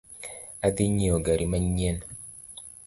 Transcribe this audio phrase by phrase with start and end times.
[0.65, 1.97] Adhii nyieo gari manyien